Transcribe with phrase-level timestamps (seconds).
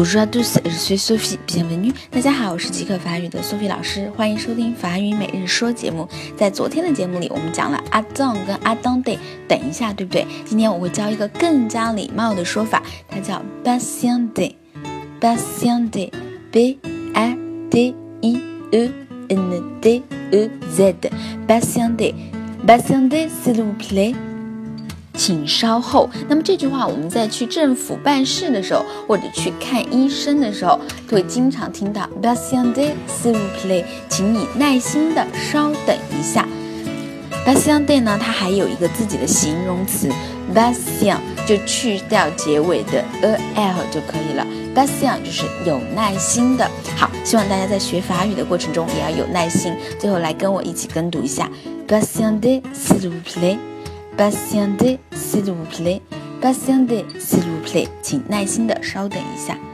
[0.00, 1.38] Bonjour à tous, je suis Sophie.
[1.46, 1.92] Bienvenue.
[2.10, 6.08] 大家好，我是极客法语的 Sophie 老师，欢迎收听法语每日说节目。
[6.38, 10.26] 在昨天的节目里，我们讲了 attend 跟 attendez，等一下，对不对？
[10.46, 14.54] 今天我会教一个更加礼貌的说法，它叫 patienter。
[15.20, 16.10] patienter,
[16.50, 16.78] b
[17.12, 17.36] a
[17.70, 18.40] t i
[18.70, 18.90] e
[19.28, 20.94] n d e z.
[21.46, 22.14] patienter,
[22.66, 24.14] patienter s'il vous plaît.
[25.20, 26.08] 请稍后。
[26.30, 36.48] 那么这句话我们在去政府办事的时候，或者去看医生的时候，都会经常听到 patienter s'il vous plaît，请你耐心的稍等一下。
[37.46, 40.08] patienter 呢，它还有一个自己的形容词
[40.54, 44.46] patient，就去掉结尾的 a l 就可以了。
[44.74, 46.66] patient 就是有耐心的。
[46.96, 49.74] 好，希望大家在学法语的过程中也要有耐心。
[49.98, 51.50] 最后来跟我一起跟读一下
[51.86, 53.58] patienter s'il vous plaît。
[54.20, 56.02] Patientez, s'il vous plaît.
[56.42, 57.88] Patientez, s'il vous plaît.
[58.02, 59.69] 请耐心的稍等一下。